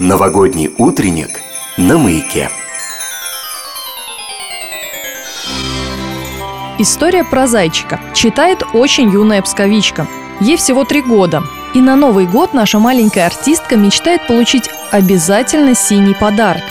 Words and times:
Новогодний 0.00 0.74
утренник 0.76 1.40
на 1.76 1.98
маяке. 1.98 2.50
История 6.80 7.22
про 7.22 7.46
зайчика 7.46 8.00
читает 8.12 8.64
очень 8.72 9.08
юная 9.08 9.40
псковичка. 9.40 10.08
Ей 10.40 10.56
всего 10.56 10.84
три 10.84 11.00
года. 11.00 11.44
И 11.74 11.80
на 11.80 11.94
Новый 11.94 12.26
год 12.26 12.54
наша 12.54 12.80
маленькая 12.80 13.26
артистка 13.26 13.76
мечтает 13.76 14.26
получить 14.26 14.68
обязательно 14.90 15.76
синий 15.76 16.14
подарок. 16.14 16.64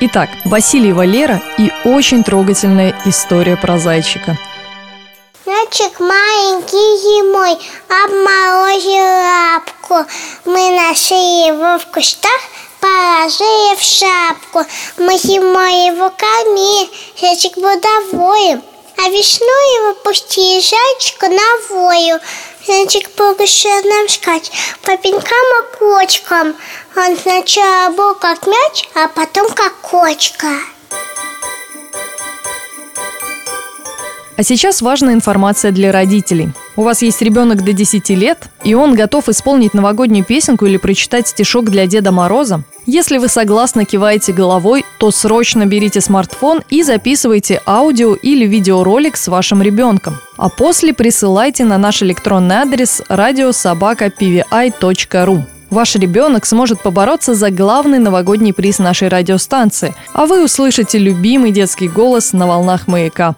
Итак, 0.00 0.30
Василий 0.44 0.92
Валера 0.92 1.40
и 1.56 1.70
очень 1.84 2.24
трогательная 2.24 2.92
история 3.04 3.56
про 3.56 3.78
зайчика. 3.78 4.36
Зайчик 5.46 6.00
маленький 6.00 7.20
зимой 7.44 7.58
обморозил 7.88 9.04
лапку. 9.04 10.10
Мы 10.44 10.70
нашли 10.70 11.46
его 11.46 11.78
в 11.78 11.86
кустах, 11.92 12.40
положили 12.80 13.76
в 13.76 13.82
шапку. 13.82 14.64
Мы 14.98 15.18
зимой 15.18 15.86
его 15.86 16.10
кормили, 16.10 16.90
зайчик 17.20 17.56
был. 17.56 18.62
А 18.96 19.08
весной 19.10 19.66
его 19.76 19.94
пустили 20.04 20.60
зайчика 20.60 21.28
на 21.28 21.58
вою. 21.68 22.20
Зайчик 22.66 23.10
побежал 23.10 23.82
нам 23.82 24.08
сказать 24.08 24.50
по 24.82 24.96
пенькам 24.96 25.20
и 25.20 25.76
кочкам. 25.78 26.56
Он 26.96 27.18
сначала 27.18 27.90
был 27.90 28.14
как 28.14 28.46
мяч, 28.46 28.88
а 28.94 29.08
потом 29.08 29.50
как 29.52 29.74
кочка. 29.80 30.48
А 34.36 34.42
сейчас 34.42 34.82
важная 34.82 35.14
информация 35.14 35.70
для 35.70 35.92
родителей. 35.92 36.48
У 36.74 36.82
вас 36.82 37.02
есть 37.02 37.22
ребенок 37.22 37.64
до 37.64 37.72
10 37.72 38.10
лет, 38.10 38.48
и 38.64 38.74
он 38.74 38.96
готов 38.96 39.28
исполнить 39.28 39.74
новогоднюю 39.74 40.24
песенку 40.24 40.66
или 40.66 40.76
прочитать 40.76 41.28
стишок 41.28 41.70
для 41.70 41.86
Деда 41.86 42.10
Мороза? 42.10 42.64
Если 42.84 43.18
вы 43.18 43.28
согласно 43.28 43.84
киваете 43.84 44.32
головой, 44.32 44.84
то 44.98 45.12
срочно 45.12 45.66
берите 45.66 46.00
смартфон 46.00 46.62
и 46.68 46.82
записывайте 46.82 47.62
аудио 47.64 48.14
или 48.14 48.44
видеоролик 48.44 49.16
с 49.16 49.28
вашим 49.28 49.62
ребенком. 49.62 50.18
А 50.36 50.48
после 50.48 50.92
присылайте 50.92 51.64
на 51.64 51.78
наш 51.78 52.02
электронный 52.02 52.56
адрес 52.56 53.02
radiosobaka.pvi.ru. 53.08 55.42
Ваш 55.70 55.94
ребенок 55.96 56.44
сможет 56.46 56.80
побороться 56.82 57.34
за 57.34 57.50
главный 57.50 57.98
новогодний 57.98 58.52
приз 58.52 58.78
нашей 58.78 59.08
радиостанции, 59.08 59.94
а 60.12 60.26
вы 60.26 60.44
услышите 60.44 60.98
любимый 60.98 61.50
детский 61.52 61.88
голос 61.88 62.32
на 62.32 62.46
волнах 62.46 62.86
маяка. 62.86 63.34